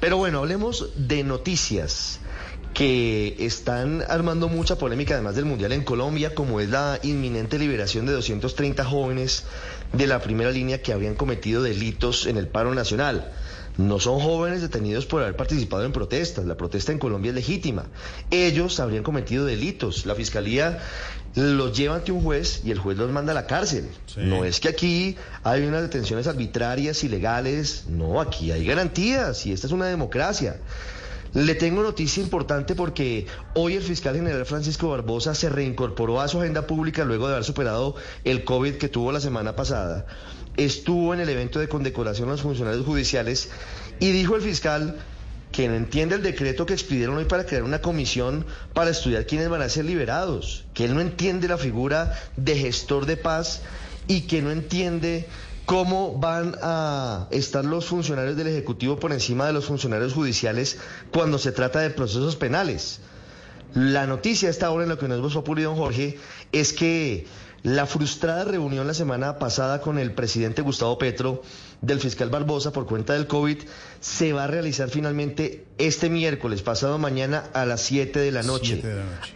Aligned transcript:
Pero 0.00 0.16
bueno, 0.16 0.38
hablemos 0.38 0.90
de 0.94 1.24
noticias 1.24 2.20
que 2.72 3.34
están 3.40 4.04
armando 4.08 4.48
mucha 4.48 4.76
polémica 4.76 5.14
además 5.14 5.34
del 5.34 5.44
Mundial 5.44 5.72
en 5.72 5.82
Colombia, 5.82 6.36
como 6.36 6.60
es 6.60 6.70
la 6.70 7.00
inminente 7.02 7.58
liberación 7.58 8.06
de 8.06 8.12
230 8.12 8.84
jóvenes 8.84 9.44
de 9.92 10.06
la 10.06 10.20
primera 10.20 10.52
línea 10.52 10.82
que 10.82 10.92
habían 10.92 11.16
cometido 11.16 11.62
delitos 11.62 12.26
en 12.26 12.36
el 12.36 12.46
paro 12.46 12.74
nacional. 12.74 13.32
No 13.78 14.00
son 14.00 14.18
jóvenes 14.18 14.60
detenidos 14.60 15.06
por 15.06 15.22
haber 15.22 15.36
participado 15.36 15.84
en 15.84 15.92
protestas. 15.92 16.44
La 16.44 16.56
protesta 16.56 16.90
en 16.90 16.98
Colombia 16.98 17.28
es 17.28 17.36
legítima. 17.36 17.86
Ellos 18.30 18.80
habrían 18.80 19.04
cometido 19.04 19.44
delitos. 19.44 20.04
La 20.04 20.16
fiscalía 20.16 20.80
los 21.36 21.78
lleva 21.78 21.94
ante 21.94 22.10
un 22.10 22.20
juez 22.20 22.62
y 22.64 22.72
el 22.72 22.78
juez 22.80 22.98
los 22.98 23.10
manda 23.12 23.30
a 23.30 23.34
la 23.36 23.46
cárcel. 23.46 23.88
No 24.16 24.44
es 24.44 24.58
que 24.58 24.68
aquí 24.68 25.16
hay 25.44 25.62
unas 25.62 25.82
detenciones 25.82 26.26
arbitrarias, 26.26 27.04
ilegales. 27.04 27.84
No, 27.88 28.20
aquí 28.20 28.50
hay 28.50 28.66
garantías 28.66 29.46
y 29.46 29.52
esta 29.52 29.68
es 29.68 29.72
una 29.72 29.86
democracia. 29.86 30.56
Le 31.34 31.54
tengo 31.54 31.82
noticia 31.82 32.22
importante 32.22 32.74
porque 32.74 33.26
hoy 33.54 33.74
el 33.74 33.82
fiscal 33.82 34.16
general 34.16 34.46
Francisco 34.46 34.88
Barbosa 34.88 35.34
se 35.34 35.50
reincorporó 35.50 36.20
a 36.20 36.28
su 36.28 36.40
agenda 36.40 36.66
pública 36.66 37.04
luego 37.04 37.26
de 37.26 37.34
haber 37.34 37.44
superado 37.44 37.96
el 38.24 38.44
COVID 38.44 38.76
que 38.76 38.88
tuvo 38.88 39.12
la 39.12 39.20
semana 39.20 39.54
pasada. 39.54 40.06
Estuvo 40.56 41.12
en 41.12 41.20
el 41.20 41.28
evento 41.28 41.60
de 41.60 41.68
condecoración 41.68 42.28
a 42.28 42.32
los 42.32 42.42
funcionarios 42.42 42.86
judiciales 42.86 43.50
y 44.00 44.10
dijo 44.10 44.36
el 44.36 44.42
fiscal 44.42 44.98
que 45.52 45.68
no 45.68 45.74
entiende 45.74 46.14
el 46.14 46.22
decreto 46.22 46.66
que 46.66 46.72
expidieron 46.72 47.16
hoy 47.16 47.24
para 47.26 47.44
crear 47.44 47.62
una 47.62 47.80
comisión 47.80 48.46
para 48.72 48.90
estudiar 48.90 49.26
quiénes 49.26 49.48
van 49.48 49.62
a 49.62 49.68
ser 49.68 49.84
liberados, 49.84 50.64
que 50.72 50.86
él 50.86 50.94
no 50.94 51.00
entiende 51.00 51.48
la 51.48 51.58
figura 51.58 52.14
de 52.36 52.56
gestor 52.56 53.06
de 53.06 53.16
paz 53.16 53.62
y 54.06 54.22
que 54.22 54.42
no 54.42 54.50
entiende 54.50 55.28
cómo 55.68 56.18
van 56.18 56.56
a 56.62 57.28
estar 57.30 57.62
los 57.62 57.84
funcionarios 57.84 58.38
del 58.38 58.46
Ejecutivo 58.46 58.98
por 58.98 59.12
encima 59.12 59.46
de 59.46 59.52
los 59.52 59.66
funcionarios 59.66 60.14
judiciales 60.14 60.78
cuando 61.12 61.36
se 61.36 61.52
trata 61.52 61.80
de 61.80 61.90
procesos 61.90 62.36
penales. 62.36 63.00
La 63.74 64.06
noticia 64.06 64.48
esta 64.48 64.70
hora 64.70 64.84
en 64.84 64.88
lo 64.88 64.96
que 64.96 65.08
nos 65.08 65.18
hemos 65.18 65.34
don 65.34 65.76
Jorge, 65.76 66.18
es 66.52 66.72
que 66.72 67.26
la 67.62 67.84
frustrada 67.84 68.44
reunión 68.44 68.86
la 68.86 68.94
semana 68.94 69.38
pasada 69.38 69.82
con 69.82 69.98
el 69.98 70.12
presidente 70.12 70.62
Gustavo 70.62 70.96
Petro 70.96 71.42
del 71.82 72.00
fiscal 72.00 72.30
Barbosa 72.30 72.72
por 72.72 72.86
cuenta 72.86 73.12
del 73.12 73.26
COVID 73.26 73.58
se 74.00 74.32
va 74.32 74.44
a 74.44 74.46
realizar 74.46 74.88
finalmente 74.88 75.66
este 75.76 76.08
miércoles, 76.08 76.62
pasado 76.62 76.96
mañana 76.96 77.44
a 77.52 77.66
las 77.66 77.82
7 77.82 78.18
de 78.20 78.32
la 78.32 78.42
noche. 78.42 78.82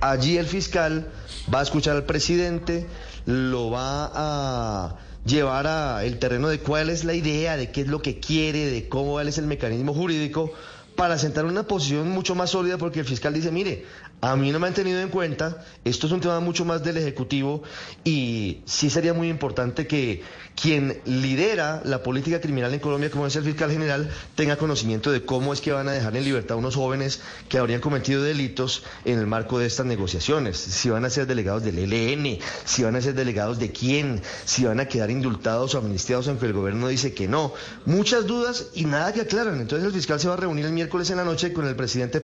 Allí 0.00 0.38
el 0.38 0.46
fiscal 0.46 1.10
va 1.54 1.60
a 1.60 1.62
escuchar 1.62 1.94
al 1.94 2.04
presidente, 2.04 2.86
lo 3.26 3.70
va 3.70 4.10
a 4.14 4.96
llevar 5.24 5.66
a 5.66 6.04
el 6.04 6.18
terreno 6.18 6.48
de 6.48 6.58
cuál 6.58 6.90
es 6.90 7.04
la 7.04 7.14
idea, 7.14 7.56
de 7.56 7.70
qué 7.70 7.82
es 7.82 7.88
lo 7.88 8.02
que 8.02 8.18
quiere, 8.18 8.66
de 8.66 8.88
cómo 8.88 9.20
es 9.20 9.38
el 9.38 9.46
mecanismo 9.46 9.94
jurídico 9.94 10.52
para 10.96 11.18
sentar 11.18 11.44
una 11.44 11.62
posición 11.62 12.08
mucho 12.08 12.34
más 12.34 12.50
sólida 12.50 12.78
porque 12.78 13.00
el 13.00 13.06
fiscal 13.06 13.32
dice, 13.32 13.50
mire, 13.50 13.86
a 14.22 14.36
mí 14.36 14.52
no 14.52 14.60
me 14.60 14.68
han 14.68 14.74
tenido 14.74 15.00
en 15.00 15.08
cuenta, 15.08 15.64
esto 15.84 16.06
es 16.06 16.12
un 16.12 16.20
tema 16.20 16.38
mucho 16.38 16.64
más 16.64 16.84
del 16.84 16.96
Ejecutivo 16.96 17.64
y 18.04 18.62
sí 18.66 18.88
sería 18.88 19.14
muy 19.14 19.28
importante 19.28 19.88
que 19.88 20.22
quien 20.54 21.00
lidera 21.06 21.82
la 21.84 22.04
política 22.04 22.40
criminal 22.40 22.72
en 22.72 22.78
Colombia, 22.78 23.10
como 23.10 23.26
es 23.26 23.34
el 23.34 23.42
fiscal 23.42 23.72
general, 23.72 24.10
tenga 24.36 24.56
conocimiento 24.56 25.10
de 25.10 25.24
cómo 25.24 25.52
es 25.52 25.60
que 25.60 25.72
van 25.72 25.88
a 25.88 25.92
dejar 25.92 26.16
en 26.16 26.24
libertad 26.24 26.54
a 26.54 26.58
unos 26.58 26.76
jóvenes 26.76 27.20
que 27.48 27.58
habrían 27.58 27.80
cometido 27.80 28.22
delitos 28.22 28.84
en 29.04 29.18
el 29.18 29.26
marco 29.26 29.58
de 29.58 29.66
estas 29.66 29.86
negociaciones. 29.86 30.56
Si 30.56 30.88
van 30.88 31.04
a 31.04 31.10
ser 31.10 31.26
delegados 31.26 31.64
del 31.64 31.78
ELN, 31.78 32.38
si 32.64 32.84
van 32.84 32.94
a 32.94 33.00
ser 33.00 33.14
delegados 33.14 33.58
de 33.58 33.72
quién, 33.72 34.22
si 34.44 34.64
van 34.64 34.78
a 34.78 34.86
quedar 34.86 35.10
indultados 35.10 35.74
o 35.74 35.78
amnistiados 35.78 36.28
aunque 36.28 36.46
el 36.46 36.52
gobierno 36.52 36.86
dice 36.86 37.12
que 37.12 37.26
no. 37.26 37.54
Muchas 37.86 38.26
dudas 38.26 38.68
y 38.74 38.84
nada 38.84 39.12
que 39.12 39.22
aclaran. 39.22 39.60
Entonces 39.60 39.84
el 39.84 39.92
fiscal 39.92 40.20
se 40.20 40.28
va 40.28 40.34
a 40.34 40.36
reunir 40.36 40.66
el 40.66 40.72
miércoles 40.72 41.10
en 41.10 41.16
la 41.16 41.24
noche 41.24 41.52
con 41.52 41.66
el 41.66 41.74
presidente. 41.74 42.22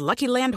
Lucky 0.00 0.26
Land 0.26 0.56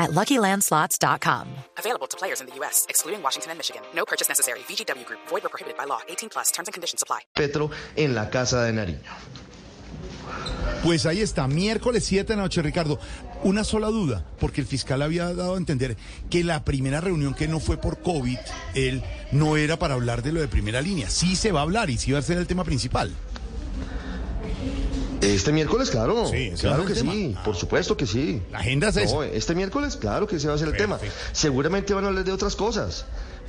at 0.00 0.10
LuckyLandSlots.com. 0.10 1.46
Available 1.78 2.08
to 2.08 2.16
players 2.16 2.40
in 2.40 2.48
the 2.48 2.56
U.S., 2.56 2.86
excluding 2.88 3.22
Washington 3.22 3.52
and 3.52 3.58
Michigan. 3.58 3.82
No 3.94 4.04
purchase 4.04 4.28
necessary. 4.28 4.60
VGW 4.60 5.04
Group. 5.06 5.20
Void 5.28 5.44
or 5.44 5.50
prohibited 5.50 5.76
by 5.78 5.84
law. 5.84 6.00
18 6.08 6.30
plus. 6.30 6.50
Terms 6.50 6.68
and 6.68 6.74
conditions 6.74 7.02
apply. 7.02 7.20
Petro 7.34 7.70
en 7.94 8.14
la 8.14 8.30
Casa 8.30 8.64
de 8.64 8.72
Nariño. 8.72 9.12
Pues 10.82 11.04
ahí 11.04 11.20
está, 11.20 11.46
miércoles 11.46 12.04
7 12.04 12.32
de 12.32 12.36
la 12.36 12.42
noche, 12.44 12.62
Ricardo. 12.62 12.98
Una 13.42 13.64
sola 13.64 13.88
duda, 13.88 14.24
porque 14.38 14.60
el 14.60 14.66
fiscal 14.66 15.02
había 15.02 15.32
dado 15.34 15.54
a 15.54 15.58
entender 15.58 15.96
que 16.30 16.44
la 16.44 16.64
primera 16.64 17.00
reunión 17.00 17.34
que 17.34 17.48
no 17.48 17.60
fue 17.60 17.76
por 17.76 18.00
COVID, 18.00 18.38
él 18.74 19.02
no 19.32 19.56
era 19.56 19.78
para 19.78 19.94
hablar 19.94 20.22
de 20.22 20.32
lo 20.32 20.40
de 20.40 20.48
primera 20.48 20.80
línea. 20.80 21.10
Sí 21.10 21.36
se 21.36 21.52
va 21.52 21.60
a 21.60 21.62
hablar 21.64 21.90
y 21.90 21.98
sí 21.98 22.12
va 22.12 22.18
a 22.18 22.22
ser 22.22 22.38
el 22.38 22.46
tema 22.46 22.64
principal. 22.64 23.14
Este 25.20 25.52
miércoles, 25.52 25.90
claro. 25.90 26.26
Sí, 26.26 26.52
claro 26.58 26.84
que 26.84 26.94
sí, 26.94 27.36
por 27.44 27.56
supuesto 27.56 27.96
que 27.96 28.06
sí. 28.06 28.42
La 28.50 28.58
agenda 28.58 28.88
es 28.88 29.12
no, 29.12 29.22
Este 29.22 29.54
miércoles, 29.54 29.96
claro 29.96 30.26
que 30.26 30.40
se 30.40 30.48
va 30.48 30.54
a 30.54 30.58
ser 30.58 30.68
el 30.68 30.76
tema. 30.76 30.98
Seguramente 31.32 31.94
van 31.94 32.04
a 32.04 32.08
hablar 32.08 32.24
de 32.24 32.32
otras 32.32 32.56
cosas 32.56 33.04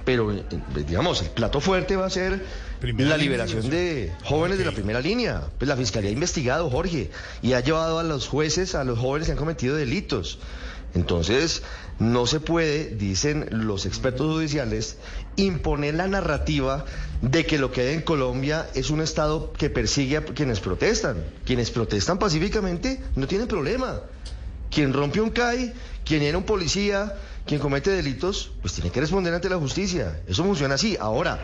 pero 0.05 0.31
eh, 0.31 0.43
digamos, 0.87 1.21
el 1.21 1.29
plato 1.29 1.61
fuerte 1.61 1.95
va 1.95 2.05
a 2.05 2.09
ser 2.09 2.43
la 2.81 3.17
liberación 3.17 3.69
de 3.69 4.11
jóvenes 4.23 4.57
de 4.57 4.65
la 4.65 4.71
primera 4.71 4.99
línea. 4.99 5.43
Pues 5.57 5.67
la 5.69 5.75
Fiscalía 5.75 6.09
ha 6.09 6.13
investigado, 6.13 6.69
Jorge, 6.69 7.11
y 7.41 7.53
ha 7.53 7.59
llevado 7.59 7.99
a 7.99 8.03
los 8.03 8.27
jueces, 8.27 8.75
a 8.75 8.83
los 8.83 8.99
jóvenes 8.99 9.27
que 9.27 9.33
han 9.33 9.37
cometido 9.37 9.75
delitos. 9.75 10.39
Entonces, 10.94 11.63
no 12.00 12.25
se 12.25 12.40
puede, 12.40 12.96
dicen 12.96 13.47
los 13.52 13.85
expertos 13.85 14.28
judiciales, 14.28 14.97
imponer 15.35 15.96
la 15.96 16.07
narrativa 16.07 16.85
de 17.22 17.46
que 17.46 17.57
lo 17.57 17.72
que 17.72 17.81
hay 17.81 17.94
en 17.94 18.02
Colombia 18.02 18.68
es 18.74 18.90
un 18.90 19.02
Estado 19.02 19.53
que 19.53 19.69
persigue 19.69 20.18
a 20.18 20.25
quienes 20.25 20.59
protestan. 20.59 21.24
Quienes 21.46 21.72
protestan 21.72 22.19
pacíficamente 22.19 23.02
no 23.16 23.28
tienen 23.28 23.47
problema. 23.47 24.02
Quien 24.69 24.94
rompe 24.94 25.22
un 25.22 25.29
CAI, 25.29 25.74
quien 26.03 26.24
era 26.24 26.38
un 26.38 26.44
policía, 26.44 27.16
quien 27.46 27.59
comete 27.59 27.91
delitos, 27.91 28.52
pues 28.62 28.73
tiene 28.73 28.90
que 28.90 29.02
responder 29.02 29.34
ante 29.34 29.50
la 29.50 29.58
justicia. 29.58 30.22
Eso 30.28 30.44
funciona 30.44 30.75
así. 30.75 30.97
Ahora, 31.00 31.40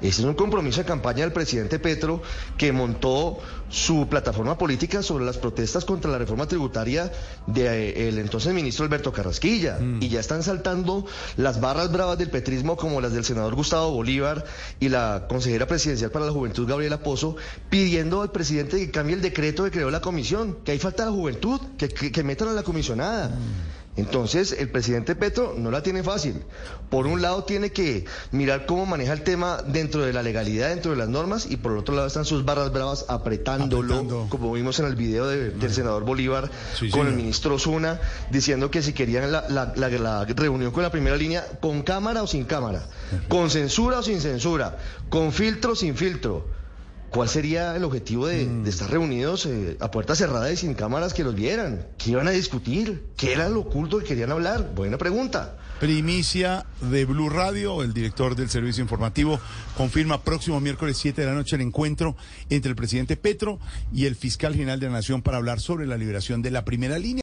ese 0.00 0.22
es 0.22 0.26
un 0.26 0.34
compromiso 0.34 0.80
de 0.80 0.86
campaña 0.86 1.22
del 1.22 1.32
presidente 1.32 1.78
Petro 1.78 2.22
que 2.56 2.72
montó 2.72 3.38
su 3.68 4.06
plataforma 4.08 4.56
política 4.56 5.02
sobre 5.02 5.24
las 5.24 5.38
protestas 5.38 5.84
contra 5.84 6.10
la 6.10 6.18
reforma 6.18 6.46
tributaria 6.46 7.10
del 7.46 8.18
entonces 8.18 8.52
ministro 8.52 8.84
Alberto 8.84 9.12
Carrasquilla. 9.12 9.78
Mm. 9.80 10.02
Y 10.02 10.08
ya 10.08 10.20
están 10.20 10.42
saltando 10.42 11.04
las 11.36 11.60
barras 11.60 11.90
bravas 11.90 12.18
del 12.18 12.30
petrismo 12.30 12.76
como 12.76 13.00
las 13.00 13.12
del 13.12 13.24
senador 13.24 13.54
Gustavo 13.54 13.90
Bolívar 13.90 14.44
y 14.80 14.88
la 14.88 15.26
consejera 15.28 15.66
presidencial 15.66 16.10
para 16.10 16.26
la 16.26 16.32
juventud 16.32 16.68
Gabriela 16.68 16.98
Pozo 16.98 17.36
pidiendo 17.70 18.22
al 18.22 18.30
presidente 18.30 18.76
que 18.76 18.90
cambie 18.90 19.14
el 19.14 19.22
decreto 19.22 19.64
que 19.64 19.70
creó 19.70 19.90
la 19.90 20.00
comisión, 20.00 20.58
que 20.64 20.72
hay 20.72 20.78
falta 20.78 21.04
de 21.04 21.10
juventud, 21.10 21.60
que, 21.76 22.22
metan 22.22 22.48
a 22.48 22.52
la 22.52 22.62
comisionada. 22.62 23.28
Mm. 23.28 23.85
Entonces, 23.96 24.52
el 24.52 24.70
presidente 24.70 25.14
Petro 25.14 25.54
no 25.56 25.70
la 25.70 25.82
tiene 25.82 26.02
fácil. 26.02 26.42
Por 26.90 27.06
un 27.06 27.22
lado, 27.22 27.44
tiene 27.44 27.70
que 27.70 28.04
mirar 28.30 28.66
cómo 28.66 28.84
maneja 28.84 29.12
el 29.12 29.22
tema 29.22 29.62
dentro 29.66 30.02
de 30.02 30.12
la 30.12 30.22
legalidad, 30.22 30.68
dentro 30.68 30.90
de 30.90 30.98
las 30.98 31.08
normas, 31.08 31.46
y 31.50 31.56
por 31.56 31.72
el 31.72 31.78
otro 31.78 31.94
lado 31.94 32.06
están 32.06 32.24
sus 32.24 32.44
barras 32.44 32.72
bravas 32.72 33.06
apretándolo, 33.08 34.28
como 34.28 34.52
vimos 34.52 34.78
en 34.80 34.86
el 34.86 34.96
video 34.96 35.26
del 35.26 35.72
senador 35.72 36.04
Bolívar 36.04 36.50
con 36.90 37.06
el 37.06 37.14
ministro 37.14 37.58
Zuna, 37.58 38.00
diciendo 38.30 38.70
que 38.70 38.82
si 38.82 38.92
querían 38.92 39.32
la, 39.32 40.24
reunión 40.36 40.72
con 40.72 40.82
la 40.82 40.90
primera 40.90 41.16
línea, 41.16 41.44
con 41.60 41.82
cámara 41.82 42.22
o 42.22 42.26
sin 42.26 42.44
cámara, 42.44 42.86
con 43.28 43.50
censura 43.50 44.00
o 44.00 44.02
sin 44.02 44.20
censura, 44.20 44.76
con 45.08 45.32
filtro 45.32 45.72
o 45.72 45.76
sin 45.76 45.96
filtro. 45.96 46.44
¿Cuál 47.16 47.30
sería 47.30 47.74
el 47.74 47.82
objetivo 47.84 48.26
de, 48.26 48.44
de 48.44 48.68
estar 48.68 48.90
reunidos 48.90 49.46
eh, 49.46 49.78
a 49.80 49.90
puertas 49.90 50.18
cerradas 50.18 50.52
y 50.52 50.56
sin 50.58 50.74
cámaras 50.74 51.14
que 51.14 51.24
los 51.24 51.34
vieran? 51.34 51.86
¿Qué 51.96 52.10
iban 52.10 52.28
a 52.28 52.30
discutir? 52.30 53.04
¿Qué 53.16 53.32
era 53.32 53.48
lo 53.48 53.60
oculto 53.60 54.00
que 54.00 54.04
querían 54.04 54.32
hablar? 54.32 54.74
Buena 54.74 54.98
pregunta. 54.98 55.56
Primicia 55.80 56.66
de 56.82 57.06
Blue 57.06 57.30
Radio, 57.30 57.82
el 57.82 57.94
director 57.94 58.36
del 58.36 58.50
servicio 58.50 58.82
informativo 58.82 59.40
confirma 59.78 60.20
próximo 60.20 60.60
miércoles 60.60 60.98
7 60.98 61.22
de 61.22 61.26
la 61.26 61.32
noche 61.32 61.56
el 61.56 61.62
encuentro 61.62 62.16
entre 62.50 62.68
el 62.68 62.76
presidente 62.76 63.16
Petro 63.16 63.58
y 63.94 64.04
el 64.04 64.14
fiscal 64.14 64.54
general 64.54 64.78
de 64.78 64.88
la 64.88 64.92
Nación 64.92 65.22
para 65.22 65.38
hablar 65.38 65.58
sobre 65.58 65.86
la 65.86 65.96
liberación 65.96 66.42
de 66.42 66.50
la 66.50 66.66
primera 66.66 66.98
línea. 66.98 67.22